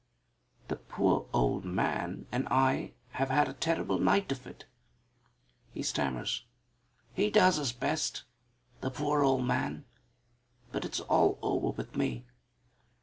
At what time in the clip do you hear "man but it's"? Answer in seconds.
9.45-11.01